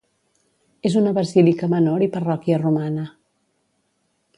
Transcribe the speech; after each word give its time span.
És 0.89 0.95
una 1.01 1.11
basílica 1.19 1.71
menor 1.75 2.07
i 2.07 2.09
parròquia 2.19 2.61
romana. 2.67 3.09